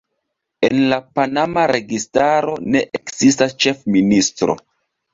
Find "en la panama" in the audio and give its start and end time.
0.69-1.67